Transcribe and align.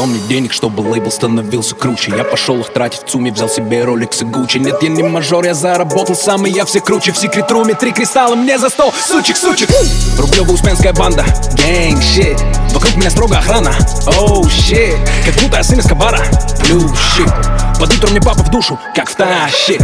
Дал 0.00 0.06
мне 0.06 0.18
денег, 0.30 0.54
чтобы 0.54 0.80
лейбл 0.80 1.10
становился 1.10 1.74
круче. 1.74 2.14
Я 2.16 2.24
пошел 2.24 2.58
их 2.60 2.72
тратить 2.72 3.02
в 3.02 3.10
ЦУМе, 3.10 3.32
взял 3.32 3.50
себе 3.50 3.84
роликс 3.84 4.22
и 4.22 4.24
Гуччи. 4.24 4.56
Нет, 4.56 4.82
я 4.82 4.88
не 4.88 5.02
мажор, 5.02 5.44
я 5.44 5.52
заработал 5.52 6.16
сам, 6.16 6.46
и 6.46 6.50
я 6.50 6.64
все 6.64 6.80
круче. 6.80 7.12
В 7.12 7.18
секрет 7.18 7.50
руме 7.50 7.74
три 7.74 7.92
кристалла 7.92 8.34
мне 8.34 8.58
за 8.58 8.70
сто, 8.70 8.94
сучек, 9.06 9.36
сучек! 9.36 9.68
Рублевая 10.16 10.54
успенская 10.54 10.94
банда, 10.94 11.26
гэнг, 11.54 12.02
щит 12.02 12.42
Вокруг 12.80 12.96
меня 12.96 13.10
строго 13.10 13.36
охрана, 13.36 13.72
оу, 14.06 14.42
oh, 14.42 14.50
щит 14.50 14.96
Как 15.26 15.34
будто 15.34 15.58
я 15.58 15.62
сын 15.62 15.78
из 15.78 15.86
Кабара, 15.86 16.18
плюс, 16.60 16.90
щит 17.14 17.30
Под 17.78 17.92
утро 17.92 18.08
мне 18.08 18.22
папа 18.22 18.42
в 18.42 18.50
душу, 18.50 18.80
как 18.94 19.10
втащит 19.10 19.82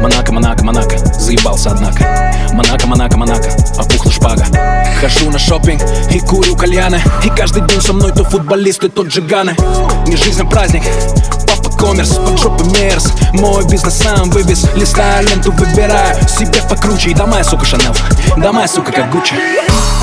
Монако, 0.00 0.32
Монако, 0.32 0.64
Монако, 0.64 0.96
заебался 0.96 1.72
однако. 1.72 2.32
Монако, 2.54 2.86
Монако, 2.86 3.18
Монако, 3.18 3.50
опухла 3.76 4.10
шпага. 4.10 4.46
Хожу 4.98 5.30
на 5.30 5.38
шопинг 5.38 5.82
и 6.10 6.20
курю 6.20 6.56
кальяны. 6.56 7.02
И 7.22 7.28
каждый 7.28 7.66
день 7.66 7.82
со 7.82 7.92
мной 7.92 8.12
то 8.12 8.24
футболисты, 8.24 8.88
то 8.88 9.02
джиганы. 9.02 9.54
Не 10.06 10.16
жизнь, 10.16 10.40
а 10.40 10.46
праздник, 10.46 10.84
коммерс 11.78 12.10
Под 12.16 12.38
жопы 12.38 12.64
мерз, 12.64 13.12
мой 13.32 13.64
бизнес 13.66 13.94
сам 13.94 14.30
вывез 14.30 14.66
Листаю 14.74 15.26
ленту, 15.26 15.52
выбираю 15.52 16.16
себе 16.28 16.60
покруче. 16.68 17.10
И 17.10 17.14
домой, 17.14 17.44
сука, 17.44 17.64
Шанел, 17.64 17.94
домой, 18.36 18.68
сука, 18.68 18.92
как 18.92 19.10
Гуччи. 19.10 19.34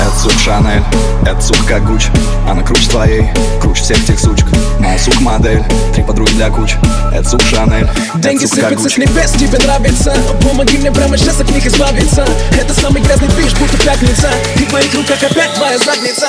Это 0.00 0.18
сука 0.18 0.38
Шанель, 0.38 0.82
это 1.24 1.40
сука 1.40 1.64
как 1.68 1.86
Гуччи. 1.86 2.10
Она 2.48 2.62
круче 2.62 2.88
твоей, 2.88 3.30
круче 3.60 3.82
всех 3.82 4.04
тех 4.06 4.18
сучек. 4.18 4.46
Моя 4.78 4.98
сука 4.98 5.20
модель, 5.20 5.62
три 5.94 6.02
подруги 6.02 6.32
для 6.32 6.50
куч. 6.50 6.76
Это 7.12 7.28
сука 7.28 7.44
Шанель, 7.44 7.88
Деньги 8.16 8.46
сыпятся 8.46 8.88
с 8.88 8.96
небес, 8.96 9.32
тебе 9.32 9.58
нравится. 9.58 10.14
Помоги 10.42 10.78
мне 10.78 10.90
прямо 10.90 11.16
сейчас 11.16 11.40
от 11.40 11.50
них 11.50 11.66
избавиться. 11.66 12.26
Это 12.52 12.74
самый 12.74 13.02
грязный 13.02 13.28
движ, 13.28 13.54
будто 13.54 13.76
пятница. 13.78 14.28
И 14.56 14.64
в 14.64 14.72
моих 14.72 14.92
руках 14.94 15.22
опять 15.22 15.54
твоя 15.54 15.78
задница. 15.78 16.26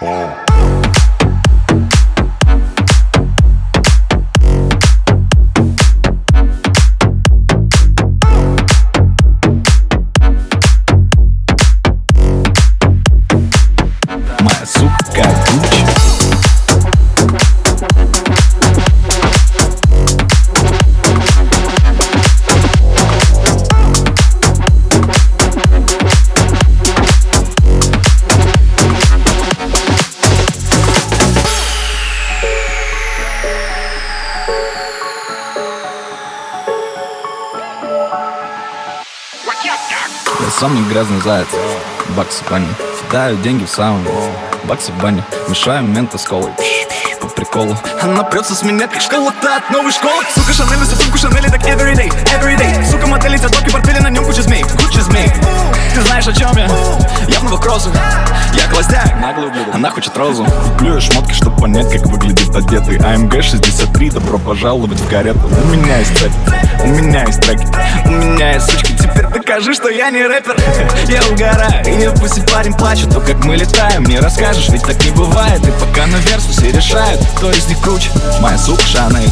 Моя 0.00 0.85
Я 39.66 40.50
самый 40.60 40.80
грязный 40.84 41.20
заяц. 41.22 41.48
Баксы 42.10 42.44
в 42.44 42.48
бане. 42.48 42.68
Кидаю 43.02 43.36
деньги 43.38 43.64
в 43.64 43.68
сауну. 43.68 44.08
Баксы 44.62 44.92
в 44.92 44.96
бане. 45.02 45.24
Мешаем 45.48 45.92
мента 45.92 46.18
с 46.18 46.24
колой. 46.24 46.52
Пш, 46.52 46.86
пш, 46.88 47.18
По 47.20 47.26
приколу. 47.26 47.76
Она 48.00 48.22
прется 48.22 48.54
с 48.54 48.62
меня, 48.62 48.86
как 48.86 49.02
школа-то 49.02 49.56
от 49.56 49.68
новой 49.70 49.90
школы. 49.90 50.22
Сука, 50.36 50.52
Шанель, 50.52 50.78
носит 50.78 50.98
сумку 50.98 51.18
Шанели, 51.18 51.48
так 51.48 51.62
everyday, 51.62 52.08
everyday. 52.38 52.84
Сука, 52.88 53.08
модели, 53.08 53.36
задорки, 53.38 53.70
портфели, 53.70 53.98
на 53.98 54.08
нем 54.08 54.24
куча 54.24 54.42
змей, 54.42 54.62
куча 54.62 55.02
змей. 55.02 55.32
Ты 55.94 56.00
знаешь, 56.02 56.28
о 56.28 56.32
чем 56.32 56.56
я? 56.56 56.68
Новых 57.56 57.60
кроссах 57.60 57.92
Я 58.54 58.68
холостяк, 58.68 59.20
наглый 59.20 59.48
ублюдок 59.48 59.74
Она 59.74 59.90
хочет 59.90 60.16
розу. 60.16 60.44
Куплю 60.44 60.94
я 60.94 61.00
шмотки, 61.00 61.32
чтобы 61.32 61.56
понять, 61.56 61.90
как 61.90 62.06
выглядит 62.06 62.54
одетый. 62.54 62.98
АМГ 62.98 63.42
63, 63.42 64.10
добро 64.10 64.38
пожаловать 64.38 65.00
в 65.00 65.08
карету. 65.08 65.40
У 65.64 65.68
меня 65.68 65.98
есть 65.98 66.14
треки, 66.14 66.34
у 66.84 66.88
меня 66.88 67.24
есть 67.24 67.40
треки 67.40 67.66
У 68.04 68.10
меня 68.10 68.54
есть 68.54 68.70
сучка, 68.70 68.92
теперь 68.92 69.26
докажи, 69.28 69.74
что 69.74 69.88
я 69.88 70.10
не 70.10 70.26
рэпер. 70.26 70.56
Я 71.08 71.22
угораю, 71.32 71.86
и 71.86 72.18
пусть 72.18 72.44
парень 72.52 72.74
плачет 72.74 73.10
То, 73.10 73.20
как 73.20 73.44
мы 73.44 73.56
летаем, 73.56 74.04
не 74.04 74.18
расскажешь, 74.18 74.68
ведь 74.68 74.82
так 74.82 75.02
не 75.04 75.10
бывает. 75.12 75.66
И 75.66 75.70
пока 75.72 76.06
на 76.06 76.16
версу 76.16 76.50
все 76.50 76.70
решают, 76.70 77.20
кто 77.36 77.50
из 77.50 77.66
них 77.68 77.80
круче. 77.80 78.10
Моя 78.40 78.58
сука 78.58 78.82
Шанель, 78.82 79.30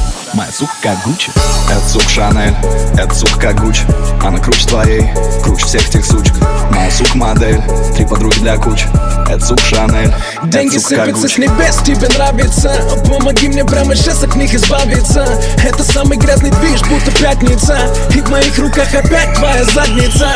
как 0.83 1.03
Гуччи. 1.05 1.31
Это 1.71 1.89
сука 1.89 2.09
Шанель, 2.09 2.55
это 2.99 3.15
сука 3.15 3.41
как 3.41 3.61
Гуччи. 3.61 3.85
Она 4.23 4.39
круче 4.39 4.67
твоей, 4.67 5.11
круче 5.43 5.65
всех 5.65 5.89
тех 5.89 6.05
сучек. 6.05 6.35
Моя 6.71 6.91
сука 6.91 7.17
модель, 7.17 7.63
три 7.95 8.05
подруги 8.05 8.39
для 8.41 8.57
куч. 8.57 8.87
Это 9.29 9.45
сука 9.45 9.63
Шанель, 9.63 10.13
Деньги 10.45 10.79
сыпятся 10.79 11.29
с 11.29 11.39
небес, 11.39 11.79
тебе 11.85 12.09
нравится. 12.09 12.71
Помоги 13.09 13.49
мне 13.49 13.65
прямо 13.65 13.95
сейчас 13.95 14.23
от 14.23 14.35
них 14.35 14.55
избавиться. 14.55 15.27
Это 15.65 15.85
самый 15.85 16.19
грязный 16.19 16.51
движ, 16.51 16.81
будто 16.83 17.11
пятница. 17.13 17.79
И 18.15 18.21
в 18.21 18.31
моих 18.31 18.59
руках 18.59 18.93
опять 18.95 19.35
твоя 19.35 19.65
задница 19.65 20.29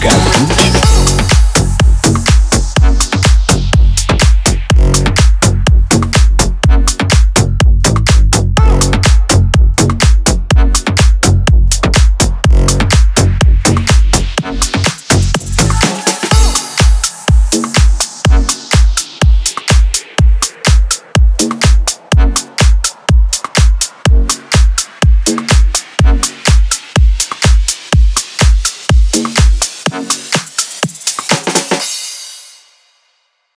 Kabuki. 0.00 0.67